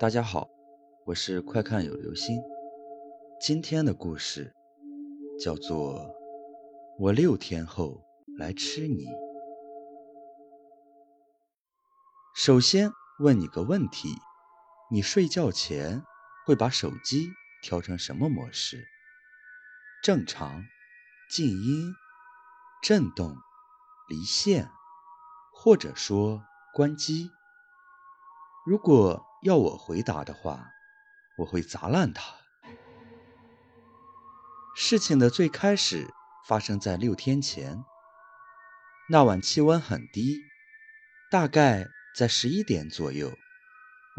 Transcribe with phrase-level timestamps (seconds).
[0.00, 0.48] 大家好，
[1.04, 2.40] 我是快看有流星。
[3.38, 4.50] 今天的故事
[5.38, 5.98] 叫做
[6.98, 8.02] 《我六天后
[8.38, 9.04] 来吃你》。
[12.34, 14.08] 首先问你个问题：
[14.90, 16.02] 你睡觉前
[16.46, 17.28] 会把手机
[17.60, 18.82] 调成什么模式？
[20.02, 20.64] 正常、
[21.28, 21.92] 静音、
[22.82, 23.36] 震动、
[24.08, 24.70] 离线，
[25.52, 26.42] 或者说
[26.72, 27.30] 关机？
[28.64, 30.70] 如果要我回答的话，
[31.38, 32.34] 我会砸烂它。
[34.76, 36.12] 事情的最开始
[36.46, 37.82] 发生在六天前。
[39.08, 40.36] 那晚气温很低，
[41.30, 43.32] 大概在十一点左右。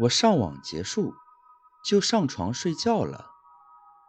[0.00, 1.14] 我上网结束，
[1.84, 3.30] 就上床睡觉了。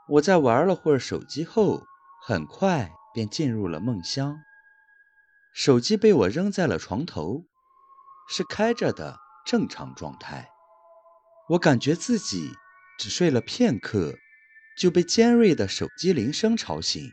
[0.10, 1.86] 我在玩了会儿手机后，
[2.26, 4.38] 很快便进入了梦乡。
[5.54, 7.46] 手机被我扔在了床头，
[8.28, 10.50] 是开着的正常状态。
[11.50, 12.56] 我感觉自己
[12.98, 14.18] 只睡了片刻，
[14.78, 17.12] 就被尖锐的手机铃声吵醒。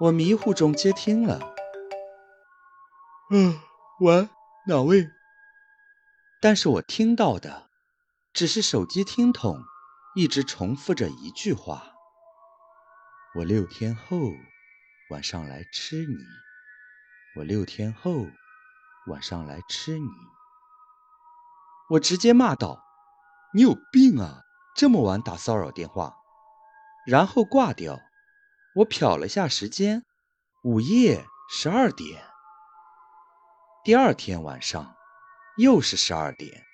[0.00, 1.54] 我迷糊中接听了
[3.30, 3.60] ，“嗯，
[4.00, 4.28] 喂，
[4.66, 5.10] 哪位？”
[6.40, 7.68] 但是我听到的
[8.32, 9.62] 只是手机听筒
[10.14, 11.92] 一直重复着一句话
[13.36, 14.32] ：“我六天后
[15.10, 16.16] 晚上来吃你。”
[17.36, 18.26] 我六天后。
[19.06, 20.08] 晚上来吃你，
[21.90, 22.82] 我直接骂道
[23.52, 24.42] ：“你有病啊！
[24.74, 26.16] 这么晚打骚扰电话！”
[27.06, 28.00] 然后挂掉。
[28.76, 30.04] 我瞟了下时间，
[30.64, 32.24] 午夜十二点。
[33.84, 34.96] 第二天晚上
[35.58, 36.64] 又是十二点，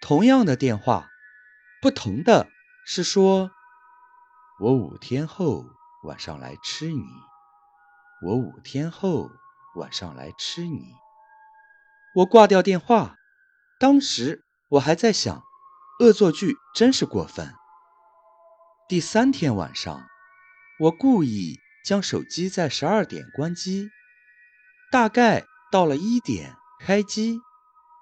[0.00, 1.08] 同样的电话，
[1.82, 2.48] 不同的
[2.86, 3.50] 是说
[4.62, 5.66] ：“我五天后
[6.04, 7.04] 晚上来吃你。”
[8.22, 9.28] 我五天后
[9.74, 10.94] 晚上来吃你。
[12.12, 13.14] 我挂掉电话，
[13.78, 15.44] 当时我还在想，
[16.00, 17.54] 恶作剧真是过分。
[18.88, 20.08] 第三天晚上，
[20.80, 23.90] 我故意将手机在十二点关机，
[24.90, 27.38] 大概到了一点开机，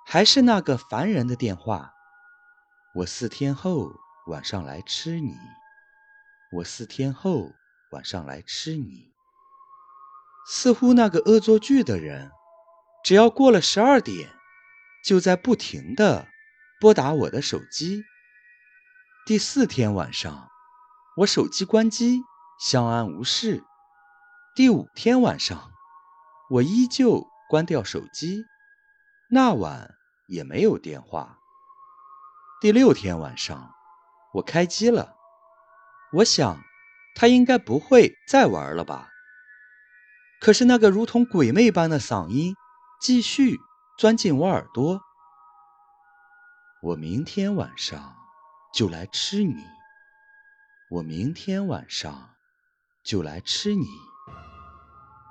[0.07, 1.93] 还是那个烦人的电话。
[2.95, 3.93] 我四天后
[4.29, 5.37] 晚上来吃你，
[6.53, 7.53] 我四天后
[7.91, 9.13] 晚上来吃你。
[10.47, 12.33] 似乎那个恶作剧的人。
[13.09, 14.29] 只要过了十二点，
[15.03, 16.29] 就在不停的
[16.79, 18.05] 拨打我的手机。
[19.25, 20.51] 第四天晚上，
[21.17, 22.21] 我手机关机，
[22.61, 23.65] 相安无事。
[24.55, 25.71] 第五天晚上，
[26.51, 28.45] 我依旧关掉手机，
[29.31, 29.95] 那晚
[30.27, 31.39] 也没有电话。
[32.61, 33.73] 第六天晚上，
[34.35, 35.15] 我开机了，
[36.13, 36.63] 我想
[37.15, 39.09] 他应该不会再玩了吧。
[40.43, 42.55] 可是那个如同鬼魅般的嗓音。
[43.01, 43.61] 继续
[43.97, 45.01] 钻进我耳朵。
[46.83, 48.17] 我明天晚上
[48.75, 49.55] 就来吃你。
[50.91, 52.31] 我明天晚上
[53.05, 53.87] 就来吃你。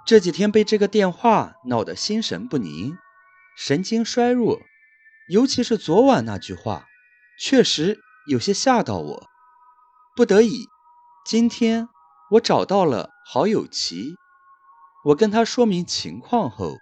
[0.05, 2.97] 这几天被这个电话闹得心神不宁，
[3.57, 4.61] 神经衰弱，
[5.27, 6.85] 尤其是昨晚那句话，
[7.37, 9.27] 确实有些吓到我。
[10.15, 10.67] 不得已，
[11.25, 11.89] 今天
[12.31, 14.15] 我找到了好友齐，
[15.03, 16.77] 我跟他说明情况后。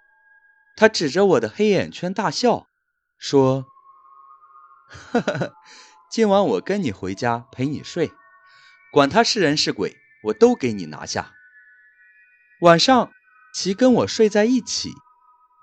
[0.76, 2.66] 他指着我的黑眼圈大笑，
[3.18, 3.64] 说
[4.86, 5.52] ：“哈哈，
[6.10, 8.12] 今晚我跟你回家陪你睡，
[8.92, 11.32] 管他是人是鬼，我都给你拿下。”
[12.60, 13.10] 晚上，
[13.54, 14.92] 齐跟我睡在一起，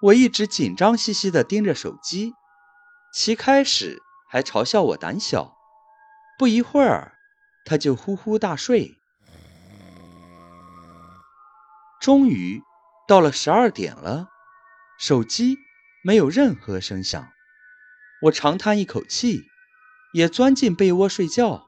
[0.02, 2.34] 我一直紧张兮兮地盯着手机。
[3.14, 5.56] 齐开始还嘲笑我胆小，
[6.40, 7.14] 不一会儿，
[7.66, 8.98] 他就呼呼大睡。
[12.02, 12.64] 终于
[13.08, 14.33] 到了十二点了。
[15.06, 15.60] 手机
[16.02, 17.34] 没有任何声响，
[18.22, 19.44] 我长叹一口气，
[20.14, 21.68] 也钻进被窝睡觉。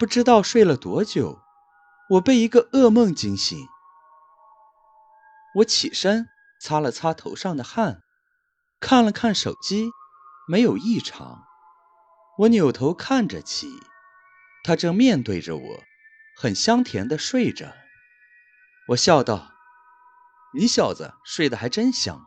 [0.00, 1.38] 不知道睡了多久，
[2.10, 3.56] 我被一个噩梦惊醒。
[5.58, 6.26] 我起身
[6.60, 8.02] 擦了擦头上的汗，
[8.80, 9.88] 看了看手机，
[10.48, 11.44] 没有异常。
[12.38, 13.70] 我扭头看着起，
[14.64, 15.84] 他正面对着我，
[16.36, 17.72] 很香甜的睡着。
[18.88, 19.52] 我笑道。
[20.54, 22.24] 你小子睡得还真香。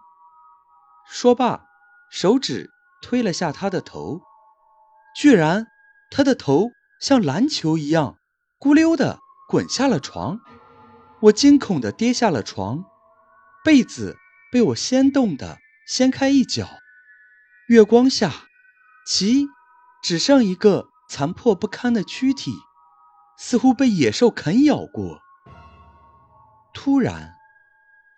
[1.10, 1.66] 说罢，
[2.12, 2.70] 手指
[3.02, 4.22] 推了下他的头，
[5.16, 5.68] 居然
[6.12, 6.70] 他的头
[7.02, 8.18] 像篮球一样
[8.60, 9.20] 咕溜的
[9.50, 10.40] 滚下了床。
[11.22, 12.86] 我惊恐的跌下了床，
[13.64, 14.18] 被子
[14.52, 15.58] 被我掀动的
[15.88, 16.68] 掀开一角。
[17.68, 18.32] 月光下，
[19.08, 19.48] 其
[20.04, 22.54] 只剩一个残破不堪的躯体，
[23.38, 25.20] 似乎被野兽啃咬过。
[26.74, 27.41] 突然。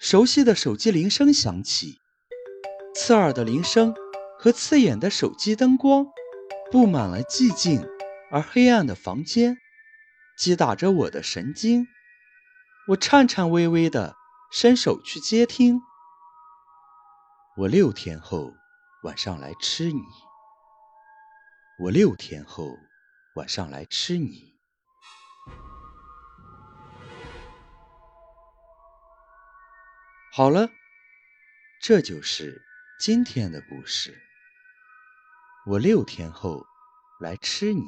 [0.03, 2.01] 熟悉的手机铃声响起，
[2.94, 3.95] 刺耳的铃声
[4.38, 6.07] 和刺眼的手机灯光，
[6.69, 7.88] 布满了寂静
[8.29, 9.55] 而黑暗的房间，
[10.38, 11.88] 击打着我的神经。
[12.89, 14.13] 我颤颤巍巍地
[14.51, 15.79] 伸手去接听。
[17.55, 18.51] 我六天后
[19.03, 20.01] 晚上来吃你。
[21.79, 22.77] 我六天后
[23.35, 24.52] 晚上来吃你。
[30.35, 30.71] 好了，
[31.80, 32.59] 这就是
[33.00, 34.19] 今天的故事。
[35.68, 36.65] 我六天后
[37.19, 37.85] 来吃你。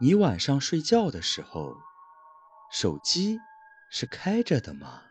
[0.00, 1.76] 你晚上睡觉的时候，
[2.70, 3.36] 手机
[3.90, 5.02] 是开着的吗？